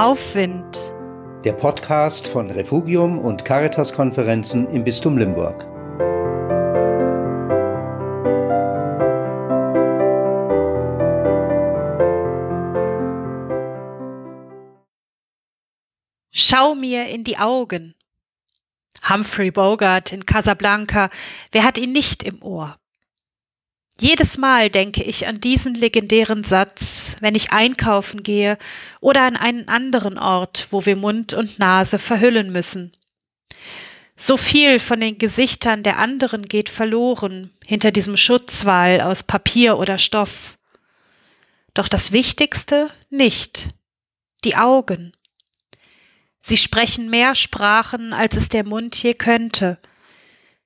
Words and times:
Aufwind. 0.00 0.80
Der 1.44 1.52
Podcast 1.52 2.26
von 2.26 2.50
Refugium 2.50 3.18
und 3.18 3.44
Caritas-Konferenzen 3.44 4.66
im 4.70 4.82
Bistum 4.82 5.18
Limburg. 5.18 5.66
Schau 16.30 16.74
mir 16.74 17.08
in 17.08 17.24
die 17.24 17.36
Augen. 17.36 17.94
Humphrey 19.06 19.50
Bogart 19.50 20.14
in 20.14 20.24
Casablanca, 20.24 21.10
wer 21.52 21.62
hat 21.62 21.76
ihn 21.76 21.92
nicht 21.92 22.22
im 22.22 22.42
Ohr? 22.42 22.79
Jedes 24.00 24.38
Mal 24.38 24.70
denke 24.70 25.02
ich 25.02 25.26
an 25.26 25.42
diesen 25.42 25.74
legendären 25.74 26.42
Satz, 26.42 27.16
wenn 27.20 27.34
ich 27.34 27.52
einkaufen 27.52 28.22
gehe 28.22 28.56
oder 29.00 29.24
an 29.26 29.36
einen 29.36 29.68
anderen 29.68 30.16
Ort, 30.16 30.68
wo 30.70 30.86
wir 30.86 30.96
Mund 30.96 31.34
und 31.34 31.58
Nase 31.58 31.98
verhüllen 31.98 32.50
müssen. 32.50 32.96
So 34.16 34.38
viel 34.38 34.80
von 34.80 35.00
den 35.00 35.18
Gesichtern 35.18 35.82
der 35.82 35.98
anderen 35.98 36.46
geht 36.46 36.70
verloren 36.70 37.50
hinter 37.66 37.90
diesem 37.90 38.16
Schutzwall 38.16 39.02
aus 39.02 39.22
Papier 39.22 39.76
oder 39.76 39.98
Stoff. 39.98 40.56
Doch 41.74 41.86
das 41.86 42.10
Wichtigste 42.10 42.90
nicht. 43.10 43.68
Die 44.44 44.56
Augen. 44.56 45.12
Sie 46.40 46.56
sprechen 46.56 47.10
mehr 47.10 47.34
Sprachen, 47.34 48.14
als 48.14 48.34
es 48.38 48.48
der 48.48 48.64
Mund 48.64 48.96
je 49.02 49.12
könnte. 49.12 49.78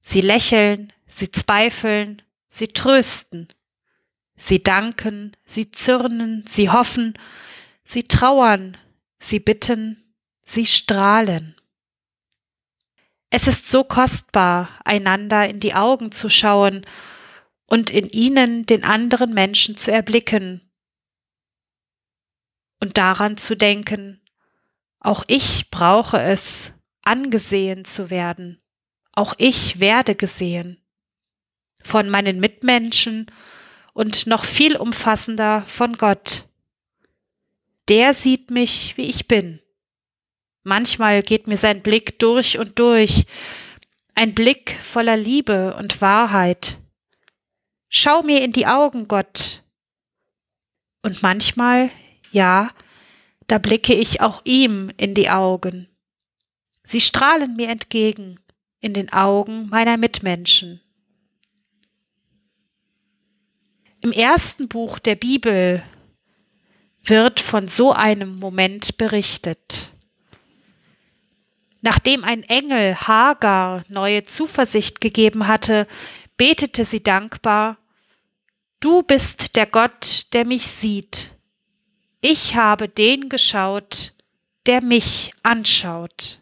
Sie 0.00 0.22
lächeln, 0.22 0.94
sie 1.06 1.30
zweifeln, 1.30 2.22
sie 2.48 2.68
trösten, 2.68 3.46
sie 4.36 4.62
danken, 4.62 5.36
sie 5.44 5.70
zürnen, 5.70 6.44
sie 6.48 6.70
hoffen, 6.70 7.14
sie 7.84 8.04
trauern, 8.04 8.76
sie 9.20 9.38
bitten, 9.38 10.14
sie 10.42 10.66
strahlen. 10.66 11.54
Es 13.30 13.46
ist 13.46 13.70
so 13.70 13.84
kostbar, 13.84 14.70
einander 14.84 15.48
in 15.48 15.60
die 15.60 15.74
Augen 15.74 16.10
zu 16.10 16.30
schauen 16.30 16.86
und 17.66 17.90
in 17.90 18.06
ihnen 18.06 18.64
den 18.64 18.84
anderen 18.84 19.34
Menschen 19.34 19.76
zu 19.76 19.92
erblicken 19.92 20.62
und 22.80 22.96
daran 22.96 23.36
zu 23.36 23.54
denken, 23.54 24.22
auch 25.00 25.24
ich 25.28 25.70
brauche 25.70 26.20
es, 26.20 26.72
angesehen 27.04 27.84
zu 27.84 28.08
werden, 28.08 28.62
auch 29.12 29.34
ich 29.36 29.80
werde 29.80 30.14
gesehen 30.14 30.82
von 31.82 32.08
meinen 32.08 32.40
Mitmenschen 32.40 33.26
und 33.94 34.26
noch 34.26 34.44
viel 34.44 34.76
umfassender 34.76 35.62
von 35.66 35.96
Gott. 35.96 36.46
Der 37.88 38.14
sieht 38.14 38.50
mich, 38.50 38.96
wie 38.96 39.08
ich 39.08 39.28
bin. 39.28 39.60
Manchmal 40.62 41.22
geht 41.22 41.46
mir 41.46 41.56
sein 41.56 41.82
Blick 41.82 42.18
durch 42.18 42.58
und 42.58 42.78
durch, 42.78 43.24
ein 44.14 44.34
Blick 44.34 44.78
voller 44.82 45.16
Liebe 45.16 45.74
und 45.76 46.00
Wahrheit. 46.00 46.78
Schau 47.88 48.22
mir 48.22 48.42
in 48.42 48.52
die 48.52 48.66
Augen, 48.66 49.08
Gott. 49.08 49.62
Und 51.02 51.22
manchmal, 51.22 51.90
ja, 52.32 52.70
da 53.46 53.58
blicke 53.58 53.94
ich 53.94 54.20
auch 54.20 54.42
ihm 54.44 54.90
in 54.96 55.14
die 55.14 55.30
Augen. 55.30 55.88
Sie 56.84 57.00
strahlen 57.00 57.56
mir 57.56 57.68
entgegen 57.68 58.38
in 58.80 58.92
den 58.92 59.12
Augen 59.12 59.68
meiner 59.68 59.96
Mitmenschen. 59.96 60.82
Im 64.08 64.12
ersten 64.12 64.68
Buch 64.68 64.98
der 64.98 65.16
Bibel 65.16 65.82
wird 67.04 67.40
von 67.40 67.68
so 67.68 67.92
einem 67.92 68.38
Moment 68.38 68.96
berichtet. 68.96 69.92
Nachdem 71.82 72.24
ein 72.24 72.42
Engel 72.42 72.96
Hagar 72.96 73.84
neue 73.88 74.24
Zuversicht 74.24 75.02
gegeben 75.02 75.46
hatte, 75.46 75.86
betete 76.38 76.86
sie 76.86 77.02
dankbar, 77.02 77.76
Du 78.80 79.02
bist 79.02 79.56
der 79.56 79.66
Gott, 79.66 80.32
der 80.32 80.46
mich 80.46 80.66
sieht. 80.68 81.32
Ich 82.22 82.56
habe 82.56 82.88
den 82.88 83.28
geschaut, 83.28 84.14
der 84.64 84.82
mich 84.82 85.34
anschaut. 85.42 86.37